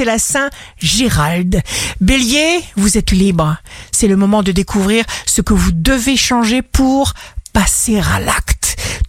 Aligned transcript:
c'est 0.00 0.06
la 0.06 0.18
Saint 0.18 0.48
Gérald. 0.78 1.60
Bélier, 2.00 2.62
vous 2.76 2.96
êtes 2.96 3.10
libre. 3.10 3.58
C'est 3.92 4.08
le 4.08 4.16
moment 4.16 4.42
de 4.42 4.50
découvrir 4.50 5.04
ce 5.26 5.42
que 5.42 5.52
vous 5.52 5.72
devez 5.72 6.16
changer 6.16 6.62
pour 6.62 7.12
passer 7.52 7.98
à 7.98 8.18
l'acte. 8.18 8.49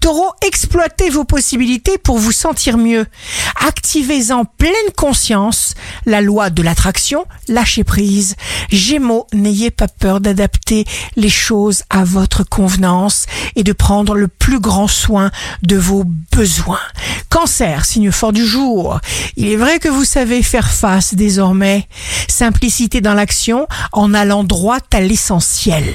Taureau, 0.02 0.32
exploitez 0.42 1.12
vos 1.12 1.26
possibilités 1.26 2.00
pour 2.00 2.18
vous 2.18 2.32
sentir 2.32 2.79
mieux. 2.79 3.06
Activez 3.68 4.31
en 4.31 4.46
pleine 4.46 4.74
conscience 4.97 5.76
la 6.08 6.22
loi 6.22 6.50
de 6.50 6.63
l'attraction, 6.63 7.26
lâchez 7.47 7.83
prise. 7.83 8.36
Gémeaux, 8.72 9.28
n'ayez 9.32 9.69
pas 9.69 9.87
peur 9.87 10.19
d'adapter 10.19 10.86
les 11.15 11.29
choses 11.29 11.83
à 11.92 12.04
votre 12.04 12.44
convenance 12.44 13.28
et 13.56 13.64
de 13.64 13.74
prendre 13.74 14.15
le 14.15 14.28
plus 14.28 14.60
grand 14.60 14.87
soin 14.87 15.29
de 15.62 15.76
vos 15.76 16.04
besoins. 16.31 16.80
Cancer, 17.30 17.86
signe 17.86 18.12
fort 18.12 18.34
du 18.34 18.45
jour. 18.45 18.99
Il 19.38 19.48
est 19.48 19.55
vrai 19.55 19.77
que 19.77 19.88
vous 19.88 20.04
savez 20.04 20.41
faire 20.41 20.72
face 20.72 21.13
désormais. 21.13 21.88
Simplicité 22.27 23.02
dans 23.02 23.13
l'action 23.13 23.68
en 23.91 24.16
allant 24.16 24.44
droit 24.44 24.80
à 24.91 24.99
l'essentiel. 24.99 25.86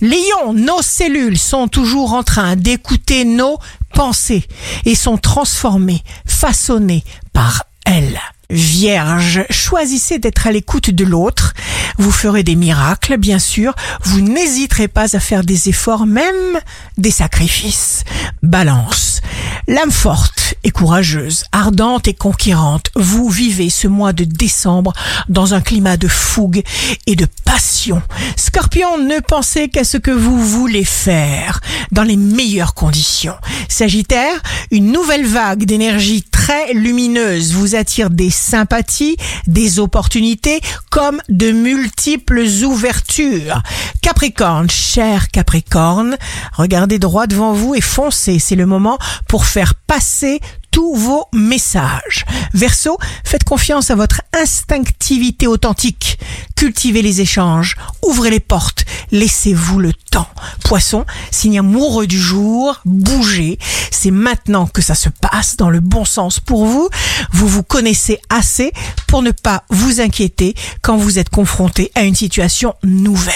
Lion, 0.00 0.54
nos 0.54 0.80
cellules 0.80 1.38
sont 1.38 1.66
toujours 1.66 2.12
en 2.12 2.22
train 2.22 2.54
d'écouter 2.54 3.24
nos 3.24 3.47
pensées 3.94 4.46
et 4.84 4.94
sont 4.94 5.18
transformées, 5.18 6.02
façonnées 6.26 7.04
par 7.32 7.64
elles. 7.84 8.20
Vierge, 8.50 9.44
choisissez 9.50 10.18
d'être 10.18 10.46
à 10.46 10.52
l'écoute 10.52 10.88
de 10.88 11.04
l'autre. 11.04 11.52
Vous 11.98 12.10
ferez 12.10 12.42
des 12.42 12.54
miracles, 12.54 13.18
bien 13.18 13.38
sûr. 13.38 13.74
Vous 14.04 14.22
n'hésiterez 14.22 14.88
pas 14.88 15.14
à 15.14 15.20
faire 15.20 15.44
des 15.44 15.68
efforts, 15.68 16.06
même 16.06 16.58
des 16.96 17.10
sacrifices. 17.10 18.04
Balance. 18.42 19.20
L'âme 19.66 19.90
forte 19.90 20.37
et 20.64 20.70
courageuse, 20.70 21.44
ardente 21.52 22.08
et 22.08 22.14
conquérante, 22.14 22.90
vous 22.94 23.28
vivez 23.28 23.70
ce 23.70 23.88
mois 23.88 24.12
de 24.12 24.24
décembre 24.24 24.92
dans 25.28 25.54
un 25.54 25.60
climat 25.60 25.96
de 25.96 26.08
fougue 26.08 26.62
et 27.06 27.16
de 27.16 27.26
passion. 27.44 28.02
Scorpion, 28.36 28.98
ne 28.98 29.20
pensez 29.20 29.68
qu'à 29.68 29.84
ce 29.84 29.96
que 29.96 30.10
vous 30.10 30.38
voulez 30.38 30.84
faire 30.84 31.60
dans 31.92 32.02
les 32.02 32.16
meilleures 32.16 32.74
conditions. 32.74 33.36
Sagittaire, 33.68 34.42
une 34.70 34.92
nouvelle 34.92 35.26
vague 35.26 35.64
d'énergie 35.64 36.22
très 36.48 36.72
lumineuse 36.72 37.52
vous 37.52 37.74
attire 37.74 38.08
des 38.08 38.30
sympathies, 38.30 39.18
des 39.46 39.80
opportunités 39.80 40.62
comme 40.90 41.20
de 41.28 41.50
multiples 41.50 42.40
ouvertures. 42.64 43.62
Capricorne, 44.00 44.70
cher 44.70 45.28
Capricorne, 45.28 46.16
regardez 46.54 46.98
droit 46.98 47.26
devant 47.26 47.52
vous 47.52 47.74
et 47.74 47.82
foncez. 47.82 48.38
C'est 48.38 48.56
le 48.56 48.64
moment 48.64 48.96
pour 49.28 49.44
faire 49.44 49.74
passer 49.74 50.40
tous 50.70 50.94
vos 50.94 51.26
messages. 51.34 52.24
Verseau, 52.54 52.96
faites 53.24 53.44
confiance 53.44 53.90
à 53.90 53.94
votre 53.94 54.22
instinctivité 54.32 55.46
authentique. 55.46 56.18
Cultivez 56.56 57.02
les 57.02 57.20
échanges, 57.20 57.76
ouvrez 58.02 58.30
les 58.30 58.40
portes, 58.40 58.84
laissez-vous 59.10 59.78
le 59.78 59.92
temps. 59.92 60.28
Poisson, 60.64 61.04
signe 61.30 61.58
amoureux 61.58 62.06
du 62.06 62.20
jour, 62.20 62.80
bougez. 62.84 63.58
C'est 63.90 64.10
maintenant 64.10 64.66
que 64.66 64.82
ça 64.82 64.94
se 64.94 65.08
passe 65.08 65.56
dans 65.56 65.70
le 65.70 65.80
bon 65.80 66.04
sens 66.04 66.40
pour 66.40 66.66
vous. 66.66 66.88
Vous 67.32 67.48
vous 67.48 67.62
connaissez 67.62 68.20
assez 68.28 68.72
pour 69.06 69.22
ne 69.22 69.30
pas 69.30 69.64
vous 69.70 70.00
inquiéter 70.00 70.54
quand 70.82 70.96
vous 70.96 71.18
êtes 71.18 71.30
confronté 71.30 71.90
à 71.94 72.02
une 72.02 72.14
situation 72.14 72.74
nouvelle. 72.82 73.34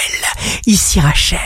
Ici 0.66 1.00
Rachel. 1.00 1.38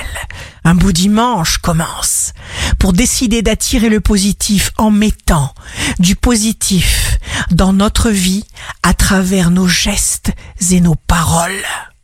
Un 0.65 0.75
beau 0.75 0.91
dimanche 0.91 1.59
commence 1.59 2.33
pour 2.81 2.93
décider 2.93 3.43
d'attirer 3.43 3.89
le 3.89 4.01
positif 4.01 4.73
en 4.79 4.91
mettant 4.91 5.55
du 6.01 6.17
positif 6.17 7.19
dans 7.51 7.73
notre 7.73 8.11
vie 8.11 8.45
à 8.83 8.93
travers 8.93 9.51
nos 9.51 9.69
gestes 9.69 10.33
et 10.71 10.81
nos 10.81 10.97
paroles. 10.97 11.63